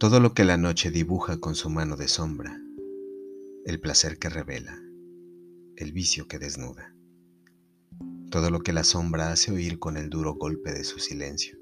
Todo 0.00 0.18
lo 0.18 0.32
que 0.32 0.46
la 0.46 0.56
noche 0.56 0.90
dibuja 0.90 1.40
con 1.40 1.54
su 1.54 1.68
mano 1.68 1.94
de 1.94 2.08
sombra, 2.08 2.58
el 3.66 3.80
placer 3.80 4.18
que 4.18 4.30
revela, 4.30 4.82
el 5.76 5.92
vicio 5.92 6.26
que 6.26 6.38
desnuda. 6.38 6.96
Todo 8.30 8.48
lo 8.48 8.60
que 8.60 8.72
la 8.72 8.82
sombra 8.82 9.30
hace 9.30 9.52
oír 9.52 9.78
con 9.78 9.98
el 9.98 10.08
duro 10.08 10.36
golpe 10.36 10.72
de 10.72 10.84
su 10.84 11.00
silencio. 11.00 11.58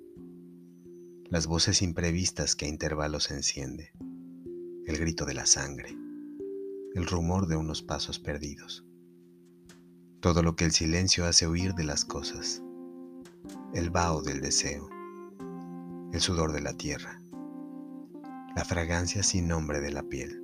Las 1.24 1.48
voces 1.48 1.82
imprevistas 1.82 2.54
que 2.54 2.66
a 2.66 2.68
intervalos 2.68 3.32
enciende, 3.32 3.90
el 4.86 4.98
grito 4.98 5.26
de 5.26 5.34
la 5.34 5.44
sangre, 5.44 5.98
el 6.94 7.06
rumor 7.06 7.48
de 7.48 7.56
unos 7.56 7.82
pasos 7.82 8.20
perdidos. 8.20 8.86
Todo 10.20 10.44
lo 10.44 10.54
que 10.54 10.64
el 10.64 10.70
silencio 10.70 11.26
hace 11.26 11.46
oír 11.46 11.74
de 11.74 11.82
las 11.82 12.04
cosas, 12.04 12.62
el 13.74 13.90
vaho 13.90 14.22
del 14.22 14.40
deseo, 14.40 14.88
el 16.12 16.20
sudor 16.20 16.52
de 16.52 16.60
la 16.60 16.74
tierra, 16.74 17.20
la 18.58 18.64
fragancia 18.64 19.22
sin 19.22 19.46
nombre 19.46 19.80
de 19.80 19.92
la 19.92 20.02
piel, 20.02 20.42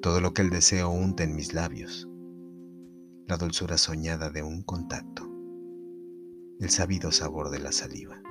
todo 0.00 0.22
lo 0.22 0.32
que 0.32 0.40
el 0.40 0.48
deseo 0.48 0.88
unta 0.88 1.22
en 1.22 1.36
mis 1.36 1.52
labios, 1.52 2.08
la 3.26 3.36
dulzura 3.36 3.76
soñada 3.76 4.30
de 4.30 4.42
un 4.42 4.62
contacto, 4.62 5.30
el 6.58 6.70
sabido 6.70 7.12
sabor 7.12 7.50
de 7.50 7.58
la 7.58 7.70
saliva, 7.70 8.22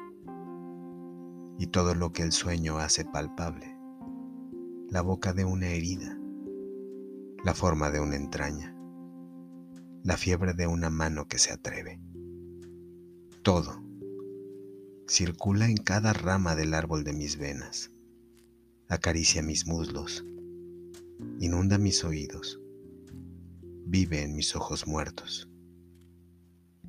y 1.59 1.67
todo 1.67 1.93
lo 1.93 2.11
que 2.11 2.23
el 2.23 2.31
sueño 2.31 2.79
hace 2.79 3.05
palpable, 3.05 3.77
la 4.89 5.01
boca 5.01 5.33
de 5.33 5.45
una 5.45 5.67
herida, 5.67 6.19
la 7.45 7.53
forma 7.53 7.91
de 7.91 7.99
una 7.99 8.15
entraña, 8.15 8.75
la 10.03 10.17
fiebre 10.17 10.55
de 10.55 10.65
una 10.65 10.89
mano 10.89 11.27
que 11.27 11.37
se 11.37 11.53
atreve. 11.53 12.01
Todo 13.43 13.79
circula 15.07 15.67
en 15.67 15.77
cada 15.77 16.13
rama 16.13 16.55
del 16.55 16.73
árbol 16.73 17.03
de 17.03 17.13
mis 17.13 17.37
venas, 17.37 17.91
acaricia 18.89 19.41
mis 19.41 19.67
muslos, 19.67 20.23
inunda 21.39 21.77
mis 21.77 22.05
oídos, 22.05 22.61
vive 23.85 24.21
en 24.21 24.33
mis 24.33 24.55
ojos 24.55 24.87
muertos, 24.87 25.49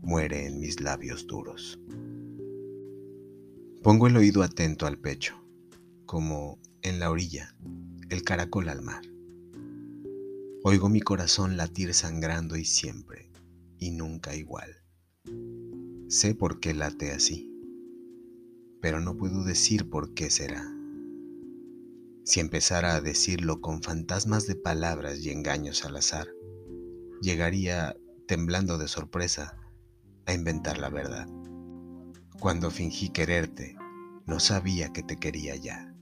muere 0.01 0.47
en 0.47 0.61
mis 0.61 0.81
labios 0.81 1.27
duros. 1.27 1.81
Pongo 3.83 4.07
el 4.07 4.17
oído 4.17 4.45
atento 4.45 4.87
al 4.87 4.99
pecho, 4.99 5.35
como 6.07 6.61
en 6.83 7.01
la 7.01 7.11
orilla, 7.11 7.57
el 8.11 8.23
caracol 8.23 8.69
al 8.69 8.83
mar. 8.83 9.03
Oigo 10.63 10.89
mi 10.89 11.01
corazón 11.01 11.57
latir 11.57 11.95
sangrando 11.95 12.57
y 12.57 12.65
siempre, 12.65 13.29
y 13.77 13.91
nunca 13.91 14.37
igual. 14.37 14.71
Sé 16.07 16.37
por 16.37 16.61
qué 16.61 16.75
late 16.75 17.11
así, 17.11 17.53
pero 18.81 19.01
no 19.01 19.17
puedo 19.17 19.43
decir 19.43 19.91
por 19.91 20.15
qué 20.15 20.31
será. 20.31 20.78
Si 22.29 22.41
empezara 22.41 22.95
a 22.95 23.01
decirlo 23.01 23.63
con 23.63 23.83
fantasmas 23.83 24.47
de 24.47 24.55
palabras 24.55 25.21
y 25.21 25.31
engaños 25.31 25.87
al 25.87 25.97
azar, 25.97 26.29
llegaría, 27.23 27.97
temblando 28.27 28.77
de 28.77 28.87
sorpresa, 28.87 29.57
a 30.27 30.35
inventar 30.35 30.77
la 30.77 30.91
verdad. 30.91 31.27
Cuando 32.39 32.71
fingí 32.71 33.09
quererte, 33.09 33.79
no 34.27 34.41
sabía 34.41 34.93
que 34.93 35.03
te 35.03 35.17
quería 35.17 35.57
ya. 35.57 35.95